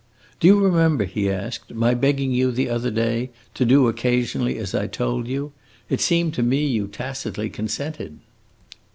"Do 0.39 0.47
you 0.47 0.59
remember," 0.59 1.05
he 1.05 1.29
asked, 1.29 1.75
"my 1.75 1.93
begging 1.93 2.31
you, 2.31 2.51
the 2.51 2.69
other 2.69 2.89
day, 2.89 3.29
to 3.53 3.65
do 3.67 3.87
occasionally 3.87 4.57
as 4.57 4.73
I 4.73 4.87
told 4.87 5.27
you? 5.27 5.51
It 5.89 6.01
seemed 6.01 6.33
to 6.33 6.41
me 6.41 6.65
you 6.65 6.87
tacitly 6.87 7.51
consented." 7.51 8.17